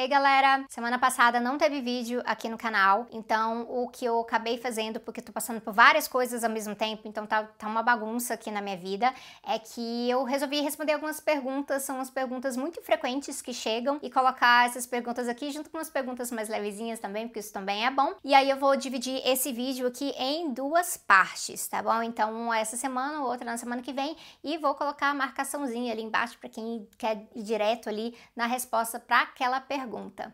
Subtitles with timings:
[0.00, 4.56] Ei galera, semana passada não teve vídeo aqui no canal, então o que eu acabei
[4.56, 8.32] fazendo, porque tô passando por várias coisas ao mesmo tempo, então tá, tá uma bagunça
[8.32, 9.12] aqui na minha vida,
[9.46, 14.10] é que eu resolvi responder algumas perguntas, são umas perguntas muito frequentes que chegam, e
[14.10, 17.90] colocar essas perguntas aqui junto com umas perguntas mais levezinhas também, porque isso também é
[17.90, 18.14] bom.
[18.24, 22.02] E aí eu vou dividir esse vídeo aqui em duas partes, tá bom?
[22.02, 26.00] Então uma essa semana, outra na semana que vem, e vou colocar a marcaçãozinha ali
[26.00, 30.32] embaixo para quem quer ir direto ali na resposta para aquela pergunta pergunta.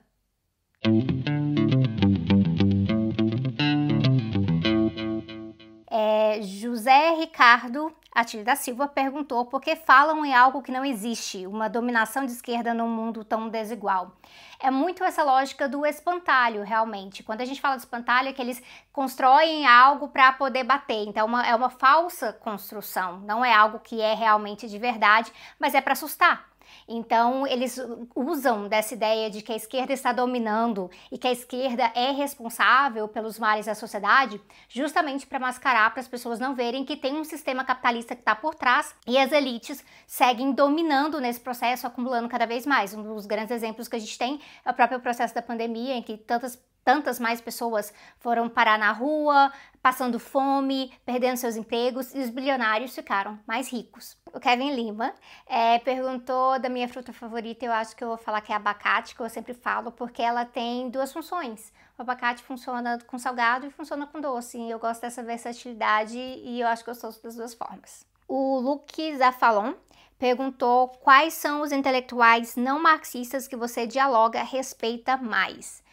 [5.88, 11.46] É, José Ricardo Atilio da Silva perguntou por que falam em algo que não existe,
[11.46, 14.12] uma dominação de esquerda num mundo tão desigual.
[14.60, 17.22] É muito essa lógica do espantalho, realmente.
[17.22, 18.62] Quando a gente fala de espantalho, é que eles
[18.92, 21.06] constroem algo para poder bater.
[21.06, 25.32] Então, é uma, é uma falsa construção, não é algo que é realmente de verdade,
[25.58, 26.55] mas é para assustar.
[26.88, 27.78] Então, eles
[28.14, 33.08] usam dessa ideia de que a esquerda está dominando e que a esquerda é responsável
[33.08, 37.24] pelos males da sociedade, justamente para mascarar para as pessoas não verem que tem um
[37.24, 42.46] sistema capitalista que está por trás e as elites seguem dominando nesse processo, acumulando cada
[42.46, 42.94] vez mais.
[42.94, 46.02] Um dos grandes exemplos que a gente tem é o próprio processo da pandemia, em
[46.02, 52.20] que tantas tantas mais pessoas foram parar na rua, passando fome, perdendo seus empregos e
[52.20, 54.16] os bilionários ficaram mais ricos.
[54.32, 55.12] O Kevin Lima
[55.48, 59.16] é, perguntou da minha fruta favorita, eu acho que eu vou falar que é abacate,
[59.16, 61.72] que eu sempre falo, porque ela tem duas funções.
[61.98, 64.56] O abacate funciona com salgado e funciona com doce.
[64.56, 68.06] E eu gosto dessa versatilidade e eu acho sou das duas formas.
[68.28, 69.74] O Luke Zafalon
[70.18, 75.84] perguntou quais são os intelectuais não marxistas que você dialoga, respeita mais.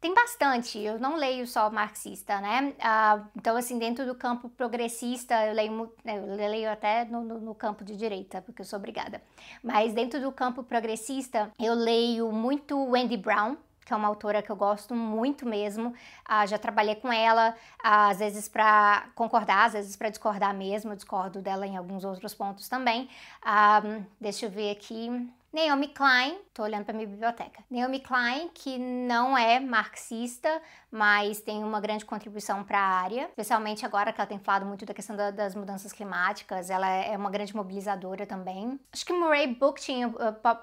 [0.00, 2.72] Tem bastante, eu não leio só marxista, né?
[2.80, 7.40] Ah, então, assim, dentro do campo progressista, eu leio, né, eu leio até no, no,
[7.40, 9.20] no, campo de direita, porque eu sou obrigada.
[9.60, 14.50] Mas dentro do campo progressista, eu leio muito Wendy Brown, que é uma autora que
[14.52, 15.92] eu gosto muito mesmo.
[16.24, 20.92] Ah, já trabalhei com ela, ah, às vezes para concordar, às vezes para discordar mesmo.
[20.92, 23.08] Eu discordo dela em alguns outros pontos também.
[24.20, 25.28] Deixa eu ver aqui.
[25.50, 27.64] Naomi Klein, tô olhando para minha biblioteca.
[27.70, 30.60] Naomi Klein, que não é marxista,
[30.90, 34.84] mas tem uma grande contribuição para a área, especialmente agora que ela tem falado muito
[34.84, 38.78] da questão da, das mudanças climáticas, ela é uma grande mobilizadora também.
[38.92, 40.14] Acho que Murray Bookchin uh,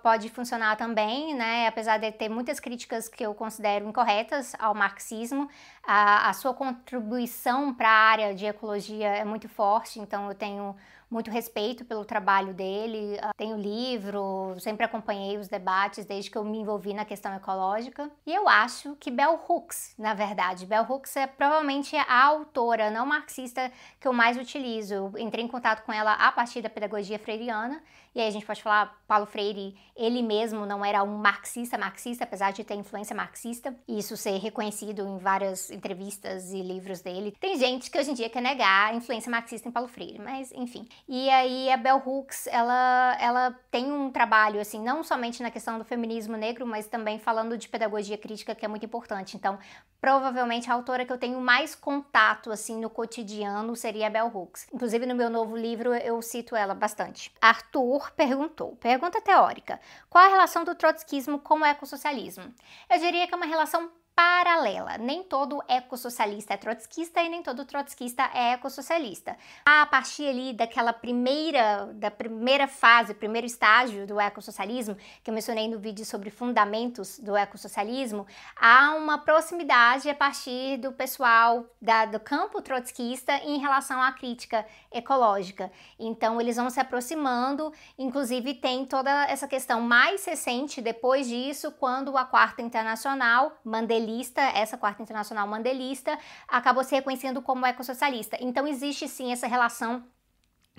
[0.03, 1.65] pode funcionar também, né?
[1.65, 5.49] Apesar de ter muitas críticas que eu considero incorretas ao marxismo,
[5.83, 10.75] a, a sua contribuição para a área de ecologia é muito forte, então eu tenho
[11.15, 13.17] muito respeito pelo trabalho dele.
[13.21, 18.11] Ah, tenho livro, sempre acompanhei os debates desde que eu me envolvi na questão ecológica.
[18.25, 23.05] E eu acho que Bell Hooks, na verdade, Bell Hooks é provavelmente a autora não
[23.05, 24.93] marxista que eu mais utilizo.
[24.93, 27.81] Eu entrei em contato com ela a partir da pedagogia freiriana
[28.15, 32.23] e aí a gente pode falar, Paulo Freire, ele mesmo não era um marxista marxista,
[32.23, 37.35] apesar de ter influência marxista, e isso ser reconhecido em várias entrevistas e livros dele.
[37.37, 40.49] Tem gente que hoje em dia quer negar a influência marxista em Paulo Freire, mas
[40.53, 40.87] enfim.
[41.07, 45.77] E aí a Bell Hooks, ela, ela tem um trabalho, assim, não somente na questão
[45.77, 49.37] do feminismo negro, mas também falando de pedagogia crítica, que é muito importante.
[49.37, 49.59] Então,
[50.01, 54.67] provavelmente a autora que eu tenho mais contato, assim, no cotidiano seria a Bell Hooks.
[54.73, 57.31] Inclusive, no meu novo livro, eu cito ela bastante.
[57.39, 58.75] Arthur perguntou.
[58.77, 59.79] Pergunta teórica:
[60.09, 62.51] qual a relação do trotskismo com o ecossocialismo?
[62.89, 64.97] Eu diria que é uma relação paralela.
[64.97, 69.35] Nem todo ecossocialista é trotskista e nem todo trotskista é ecossocialista.
[69.65, 75.67] A partir ali daquela primeira, da primeira fase, primeiro estágio do ecossocialismo, que eu mencionei
[75.67, 82.19] no vídeo sobre fundamentos do ecossocialismo, há uma proximidade a partir do pessoal da, do
[82.19, 85.69] campo trotskista em relação à crítica ecológica.
[85.99, 92.15] Então eles vão se aproximando, inclusive tem toda essa questão mais recente depois disso, quando
[92.15, 96.17] a Quarta Internacional, Mandela mandelista, essa quarta internacional mandelista,
[96.47, 98.37] acabou se reconhecendo como ecossocialista.
[98.39, 100.03] Então existe sim essa relação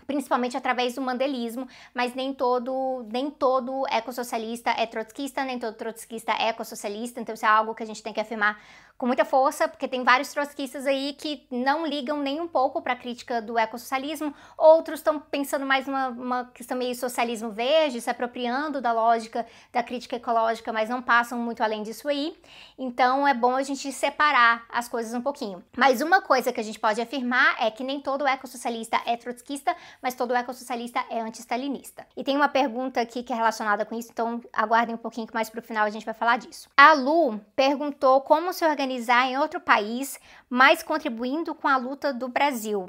[0.07, 6.33] principalmente através do mandelismo, mas nem todo, nem todo ecossocialista é trotskista, nem todo trotskista
[6.33, 8.61] é ecossocialista, então isso é algo que a gente tem que afirmar
[8.99, 12.95] com muita força, porque tem vários trotskistas aí que não ligam nem um pouco para
[12.95, 18.09] a crítica do ecossocialismo, outros estão pensando mais numa uma questão meio socialismo verde, se
[18.09, 22.37] apropriando da lógica da crítica ecológica, mas não passam muito além disso aí.
[22.79, 25.63] Então é bom a gente separar as coisas um pouquinho.
[25.77, 29.77] Mas uma coisa que a gente pode afirmar é que nem todo ecossocialista é trotskista,
[30.03, 32.07] mas todo ecossocialista é anti-stalinista.
[32.17, 35.35] E tem uma pergunta aqui que é relacionada com isso, então aguardem um pouquinho que
[35.35, 36.69] mais pro final a gente vai falar disso.
[36.77, 40.19] A Lu perguntou como se organizar em outro país,
[40.49, 42.89] mas contribuindo com a luta do Brasil.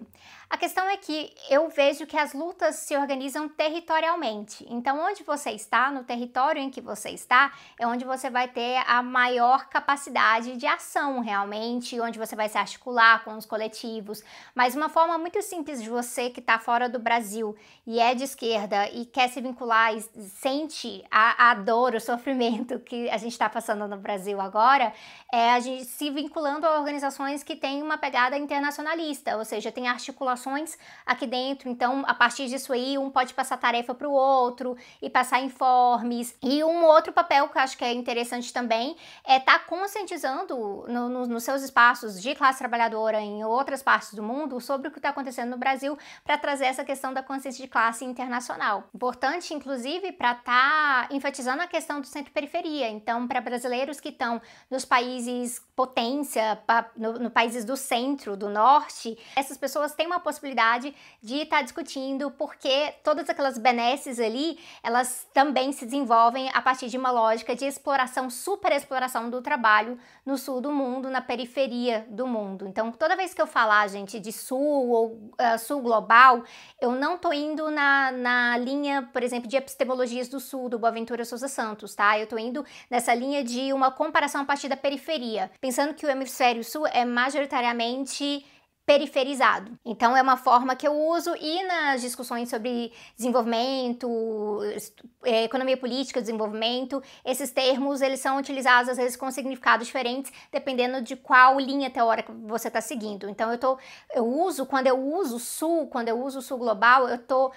[0.49, 4.65] A questão é que eu vejo que as lutas se organizam territorialmente.
[4.69, 8.81] Então, onde você está, no território em que você está, é onde você vai ter
[8.87, 14.23] a maior capacidade de ação realmente, onde você vai se articular com os coletivos.
[14.55, 17.53] Mas uma forma muito simples de você que está fora do Brasil
[17.85, 22.79] e é de esquerda e quer se vincular e sente a, a dor, o sofrimento
[22.79, 24.93] que a gente está passando no Brasil agora,
[25.31, 29.89] é a gente se vinculando a organizações que têm uma pegada internacionalista, ou seja, tem
[29.89, 30.36] articulação
[31.05, 31.69] aqui dentro.
[31.69, 36.35] Então, a partir disso aí, um pode passar tarefa para o outro e passar informes.
[36.41, 38.95] E um outro papel que eu acho que é interessante também
[39.25, 44.13] é estar tá conscientizando no, no, nos seus espaços de classe trabalhadora em outras partes
[44.13, 47.63] do mundo sobre o que está acontecendo no Brasil para trazer essa questão da consciência
[47.63, 48.83] de classe internacional.
[48.93, 52.89] Importante, inclusive, para estar tá enfatizando a questão do centro-periferia.
[52.89, 56.59] Então, para brasileiros que estão nos países potência,
[56.95, 60.93] no, no países do centro, do norte, essas pessoas têm uma possibilidade
[61.23, 66.89] de estar tá discutindo porque todas aquelas benesses ali, elas também se desenvolvem a partir
[66.89, 72.27] de uma lógica de exploração, superexploração do trabalho no sul do mundo, na periferia do
[72.27, 72.67] mundo.
[72.67, 76.43] Então, toda vez que eu falar, gente, de sul ou uh, sul global,
[76.81, 81.23] eu não tô indo na, na linha, por exemplo, de epistemologias do sul, do Boaventura
[81.23, 82.19] Souza Santos, tá?
[82.19, 86.09] Eu tô indo nessa linha de uma comparação a partir da periferia, pensando que o
[86.09, 88.45] hemisfério sul é majoritariamente
[88.87, 89.77] periferizado.
[89.83, 94.61] Então é uma forma que eu uso e nas discussões sobre desenvolvimento,
[95.25, 101.01] é, economia política, desenvolvimento, esses termos eles são utilizados às vezes com significados diferentes dependendo
[101.01, 103.29] de qual linha teórica você está seguindo.
[103.29, 103.77] Então eu tô,
[104.15, 107.51] eu uso quando eu uso sul, quando eu uso sul global, eu estou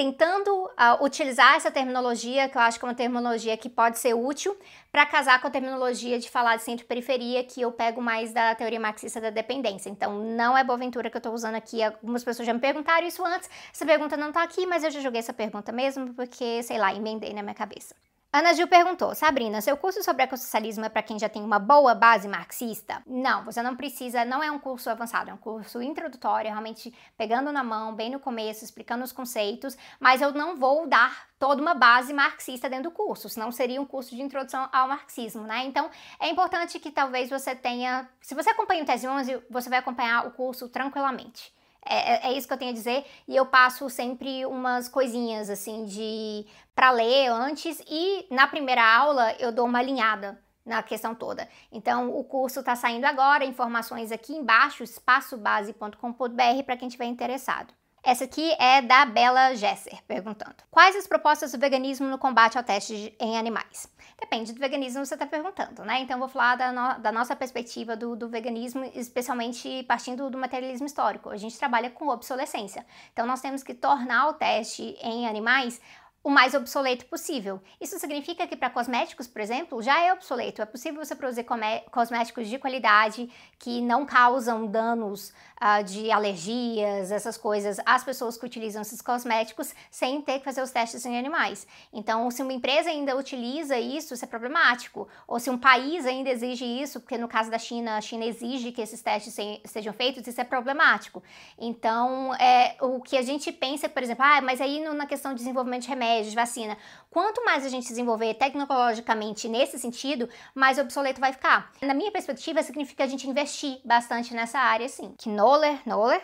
[0.00, 4.14] tentando uh, utilizar essa terminologia, que eu acho que é uma terminologia que pode ser
[4.14, 4.56] útil,
[4.90, 8.80] para casar com a terminologia de falar de centro-periferia, que eu pego mais da teoria
[8.80, 9.90] marxista da dependência.
[9.90, 11.82] Então, não é Boaventura que eu estou usando aqui.
[11.82, 13.50] Algumas pessoas já me perguntaram isso antes.
[13.70, 16.94] Essa pergunta não está aqui, mas eu já joguei essa pergunta mesmo, porque, sei lá,
[16.94, 17.94] emendei na minha cabeça.
[18.32, 21.96] Ana Gil perguntou: Sabrina, seu curso sobre ecossocialismo é para quem já tem uma boa
[21.96, 23.02] base marxista?
[23.04, 27.50] Não, você não precisa, não é um curso avançado, é um curso introdutório, realmente pegando
[27.50, 31.74] na mão, bem no começo, explicando os conceitos, mas eu não vou dar toda uma
[31.74, 35.64] base marxista dentro do curso, senão seria um curso de introdução ao marxismo, né?
[35.64, 35.90] Então,
[36.20, 40.24] é importante que talvez você tenha, se você acompanha o Tese 11, você vai acompanhar
[40.28, 41.52] o curso tranquilamente.
[41.84, 43.04] É, é, é, isso que eu tenho a dizer.
[43.26, 49.34] E eu passo sempre umas coisinhas assim de para ler antes e na primeira aula
[49.38, 51.48] eu dou uma alinhada na questão toda.
[51.72, 57.74] Então, o curso está saindo agora, informações aqui embaixo, espaçobase.com.br para quem estiver interessado.
[58.02, 62.64] Essa aqui é da Bela Gesser, perguntando: Quais as propostas do veganismo no combate ao
[62.64, 63.86] teste em animais?
[64.18, 66.00] Depende do veganismo que você está perguntando, né?
[66.00, 70.86] Então, vou falar da, no, da nossa perspectiva do, do, veganismo, especialmente partindo do materialismo
[70.86, 71.30] histórico.
[71.30, 72.86] A gente trabalha com obsolescência.
[73.12, 75.80] Então, nós temos que tornar o teste em animais
[76.22, 77.60] o mais obsoleto possível.
[77.80, 80.60] Isso significa que para cosméticos, por exemplo, já é obsoleto.
[80.60, 81.46] É possível você produzir
[81.90, 88.44] cosméticos de qualidade que não causam danos uh, de alergias, essas coisas, às pessoas que
[88.44, 91.66] utilizam esses cosméticos sem ter que fazer os testes em animais.
[91.90, 95.08] Então, se uma empresa ainda utiliza isso, isso é problemático.
[95.26, 98.72] Ou se um país ainda exige isso, porque no caso da China, a China exige
[98.72, 99.34] que esses testes
[99.64, 101.22] sejam feitos, isso é problemático.
[101.58, 105.32] Então, é, o que a gente pensa, por exemplo, ah, mas aí no, na questão
[105.32, 106.76] de desenvolvimento de remédios, remédios, vacina.
[107.10, 111.72] Quanto mais a gente desenvolver tecnologicamente nesse sentido, mais obsoleto vai ficar.
[111.82, 115.14] Na minha perspectiva, significa a gente investir bastante nessa área, sim.
[115.18, 116.22] Que Noller, Noller,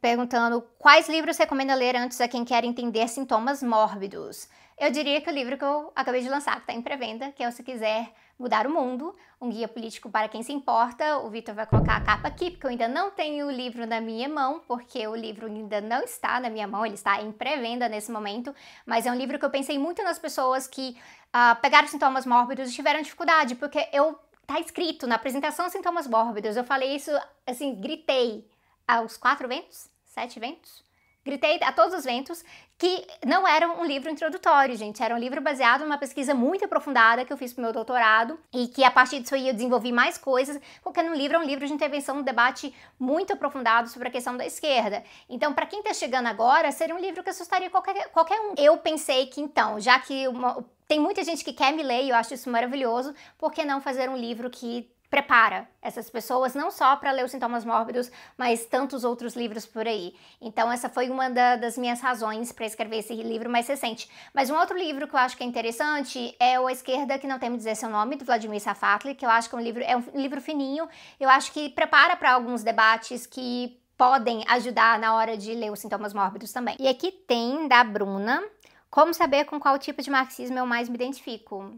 [0.00, 4.48] perguntando quais livros recomenda ler antes a quem quer entender sintomas mórbidos.
[4.78, 7.42] Eu diria que o livro que eu acabei de lançar, que está em pré-venda, que
[7.42, 11.18] é o Se Quiser Mudar o Mundo, um guia político para quem se importa.
[11.18, 14.00] O Vitor vai colocar a capa aqui, porque eu ainda não tenho o livro na
[14.00, 17.88] minha mão, porque o livro ainda não está na minha mão, ele está em pré-venda
[17.88, 18.54] nesse momento.
[18.86, 20.96] Mas é um livro que eu pensei muito nas pessoas que
[21.34, 24.16] uh, pegaram sintomas mórbidos e tiveram dificuldade, porque eu
[24.46, 26.56] tá escrito na apresentação sintomas mórbidos.
[26.56, 27.10] Eu falei isso,
[27.44, 28.48] assim, gritei
[28.86, 30.87] aos quatro ventos, sete ventos
[31.28, 32.42] Gritei a todos os ventos
[32.78, 35.02] que não era um livro introdutório, gente.
[35.02, 38.66] Era um livro baseado numa pesquisa muito aprofundada que eu fiz pro meu doutorado e
[38.68, 41.66] que a partir disso aí eu desenvolvi mais coisas, porque no livro é um livro
[41.66, 45.04] de intervenção, um debate muito aprofundado sobre a questão da esquerda.
[45.28, 48.54] Então, para quem está chegando agora, seria um livro que assustaria qualquer, qualquer um.
[48.56, 52.08] Eu pensei que então, já que uma, tem muita gente que quer me ler e
[52.08, 56.70] eu acho isso maravilhoso, por que não fazer um livro que prepara essas pessoas não
[56.70, 60.14] só para ler os sintomas mórbidos, mas tantos outros livros por aí.
[60.40, 64.10] Então essa foi uma da, das minhas razões para escrever esse livro mais recente.
[64.34, 67.26] Mas um outro livro que eu acho que é interessante é o A Esquerda que
[67.26, 69.62] não tem me dizer seu nome do Vladimir Safatli, que eu acho que é um
[69.62, 70.88] livro é um livro fininho.
[71.18, 75.80] Eu acho que prepara para alguns debates que podem ajudar na hora de ler os
[75.80, 76.76] sintomas mórbidos também.
[76.78, 78.44] E aqui tem da Bruna,
[78.90, 81.74] como saber com qual tipo de marxismo eu mais me identifico?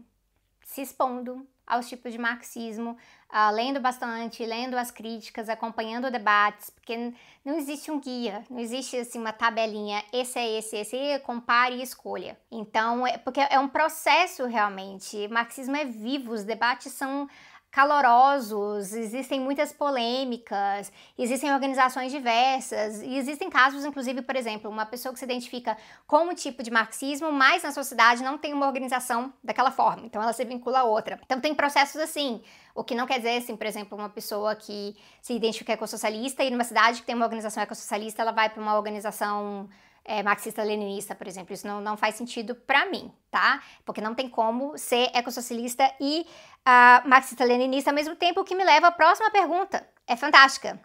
[0.63, 2.97] Se expondo aos tipos de marxismo,
[3.29, 7.13] uh, lendo bastante, lendo as críticas, acompanhando debates, porque
[7.45, 11.75] não existe um guia, não existe assim uma tabelinha, esse é esse, esse, é, compare
[11.75, 12.37] e escolha.
[12.51, 17.29] Então, é, porque é um processo realmente, marxismo é vivo, os debates são
[17.71, 25.13] calorosos, existem muitas polêmicas, existem organizações diversas, e existem casos, inclusive, por exemplo, uma pessoa
[25.13, 29.33] que se identifica com um tipo de marxismo, mas na sociedade não tem uma organização
[29.41, 31.17] daquela forma, então ela se vincula a outra.
[31.25, 32.43] Então tem processos assim,
[32.75, 36.49] o que não quer dizer, assim, por exemplo, uma pessoa que se identifica ecossocialista e
[36.49, 39.69] numa cidade que tem uma organização ecossocialista, ela vai para uma organização
[40.03, 41.53] é, marxista-leninista, por exemplo.
[41.53, 43.61] Isso não, não faz sentido para mim, tá?
[43.85, 46.25] Porque não tem como ser ecossocialista e
[46.61, 49.87] uh, marxista-leninista ao mesmo tempo, o que me leva à próxima pergunta.
[50.07, 50.79] É fantástica.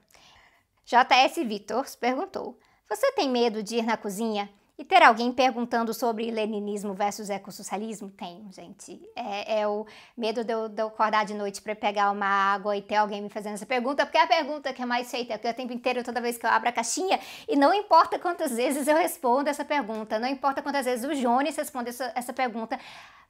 [0.84, 2.58] JS Vitor perguntou:
[2.88, 8.10] Você tem medo de ir na cozinha e ter alguém perguntando sobre leninismo versus ecossocialismo?
[8.10, 9.00] Tenho, gente.
[9.16, 12.76] É, é o medo de eu, de eu, acordar de noite para pegar uma água
[12.76, 15.40] e ter alguém me fazendo essa pergunta, porque é a pergunta que é mais feita
[15.42, 17.18] é o tempo inteiro, toda vez que eu abro a caixinha,
[17.48, 21.56] e não importa quantas vezes eu respondo essa pergunta, não importa quantas vezes o Jones
[21.56, 22.78] responde essa, essa pergunta,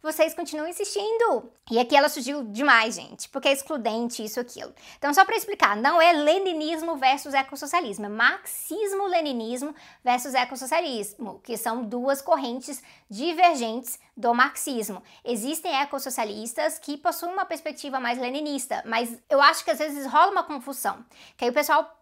[0.03, 1.51] vocês continuam insistindo.
[1.71, 4.73] E aqui ela surgiu demais, gente, porque é excludente isso aquilo.
[4.99, 9.75] Então, só para explicar, não é leninismo versus ecossocialismo, é marxismo-leninismo
[10.05, 15.03] versus ecossocialismo, que são duas correntes divergentes do marxismo.
[15.25, 20.31] Existem ecossocialistas que possuem uma perspectiva mais leninista, mas eu acho que às vezes rola
[20.31, 21.05] uma confusão,
[21.37, 21.96] que aí o pessoal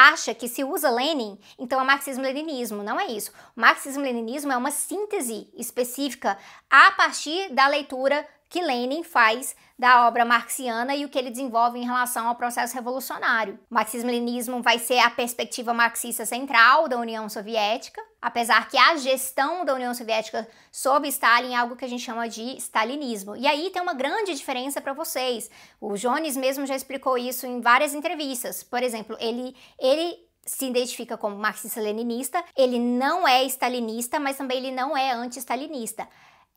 [0.00, 2.82] acha que se usa Lenin, então é marxismo-leninismo.
[2.82, 3.30] Não é isso.
[3.54, 6.38] O marxismo-leninismo é uma síntese específica
[6.70, 11.78] a partir da leitura que Lenin faz da obra marxiana e o que ele desenvolve
[11.78, 13.58] em relação ao processo revolucionário.
[13.70, 19.64] O marxismo-leninismo vai ser a perspectiva marxista central da União Soviética, apesar que a gestão
[19.64, 23.36] da União Soviética sob Stalin é algo que a gente chama de stalinismo.
[23.36, 25.48] E aí tem uma grande diferença para vocês.
[25.80, 28.64] O Jones mesmo já explicou isso em várias entrevistas.
[28.64, 34.72] Por exemplo, ele ele se identifica como marxista-leninista, ele não é stalinista, mas também ele
[34.72, 36.08] não é anti-stalinista.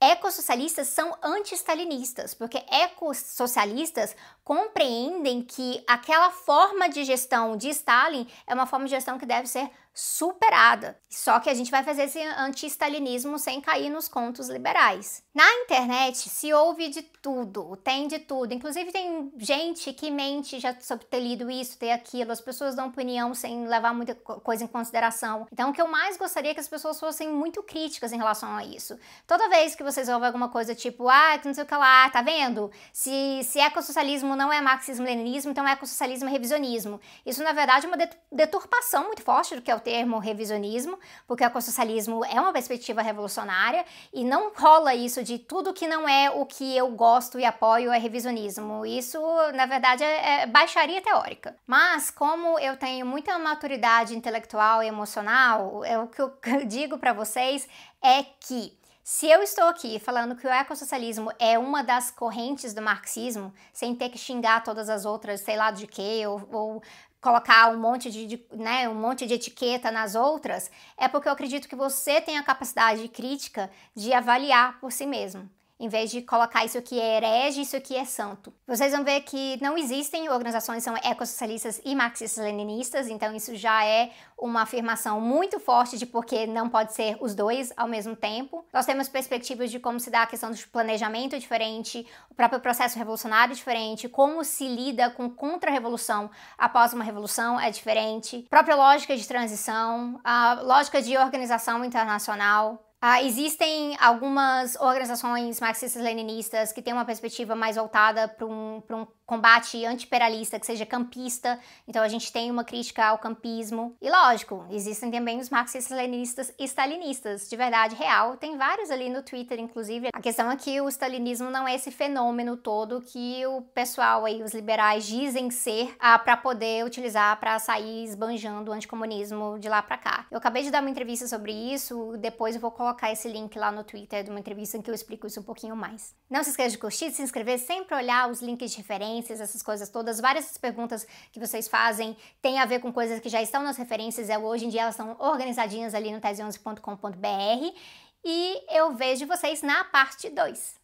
[0.02, 8.66] Ecossocialistas são anti-stalinistas, porque ecossocialistas compreendem que aquela forma de gestão de Stalin é uma
[8.66, 10.98] forma de gestão que deve ser superada.
[11.10, 15.24] Só que a gente vai fazer esse anti-stalinismo sem cair nos contos liberais.
[15.34, 18.54] Na internet se ouve de tudo, tem de tudo.
[18.54, 22.32] Inclusive tem gente que mente já sobre ter lido isso, ter aquilo.
[22.32, 25.48] As pessoas dão opinião sem levar muita coisa em consideração.
[25.52, 28.56] Então o que eu mais gostaria é que as pessoas fossem muito críticas em relação
[28.56, 28.98] a isso.
[29.28, 32.22] Toda vez que vocês ouvem alguma coisa tipo, ah, não sei o que lá, tá
[32.22, 32.72] vendo?
[32.92, 37.00] Se, se ecossocialismo não é marxismo-leninismo, então ecossocialismo é revisionismo.
[37.24, 37.98] Isso na verdade é uma
[38.32, 40.98] deturpação muito forte do que é o termo revisionismo,
[41.28, 46.08] porque o ecossocialismo é uma perspectiva revolucionária e não rola isso de tudo que não
[46.08, 48.86] é o que eu gosto e apoio é revisionismo.
[48.86, 49.20] Isso,
[49.54, 51.56] na verdade, é, é baixaria teórica.
[51.68, 56.34] Mas, como eu tenho muita maturidade intelectual e emocional, é o que eu
[56.66, 57.68] digo para vocês
[58.02, 62.82] é que se eu estou aqui falando que o ecossocialismo é uma das correntes do
[62.82, 66.84] marxismo, sem ter que xingar todas as outras, sei lá de quê, ou, ou
[67.24, 71.32] colocar um monte de, de, né, um monte de etiqueta nas outras, é porque eu
[71.32, 75.50] acredito que você tem a capacidade crítica de avaliar por si mesmo
[75.84, 78.54] em vez de colocar isso aqui é herege, isso aqui é santo.
[78.66, 84.12] Vocês vão ver que não existem organizações são ecossocialistas e marxistas-leninistas, então isso já é
[84.38, 88.66] uma afirmação muito forte de porque não pode ser os dois ao mesmo tempo.
[88.72, 92.98] Nós temos perspectivas de como se dá a questão do planejamento diferente, o próprio processo
[92.98, 99.28] revolucionário diferente, como se lida com contra-revolução após uma revolução é diferente, própria lógica de
[99.28, 107.54] transição, a lógica de organização internacional, Uh, existem algumas organizações marxistas-leninistas que têm uma perspectiva
[107.54, 111.60] mais voltada para um, um combate antiimperialista, que seja campista.
[111.86, 113.94] Então a gente tem uma crítica ao campismo.
[114.02, 118.38] E lógico, existem também os marxistas-leninistas stalinistas, de verdade real.
[118.38, 120.08] Tem vários ali no Twitter, inclusive.
[120.14, 124.42] A questão é que o stalinismo não é esse fenômeno todo que o pessoal aí,
[124.42, 129.82] os liberais, dizem ser ah, para poder utilizar para sair esbanjando o anticomunismo de lá
[129.82, 130.26] para cá.
[130.32, 133.72] Eu acabei de dar uma entrevista sobre isso, depois eu vou colocar esse link lá
[133.72, 136.16] no Twitter de uma entrevista em que eu explico isso um pouquinho mais.
[136.30, 139.42] Não se esqueça de curtir, de se inscrever, sempre olhar os links de referência referências,
[139.42, 140.20] essas coisas todas.
[140.20, 144.30] Várias perguntas que vocês fazem têm a ver com coisas que já estão nas referências.
[144.30, 147.78] É, hoje em dia elas estão organizadinhas ali no tese11.com.br.
[148.26, 150.83] E eu vejo vocês na parte 2.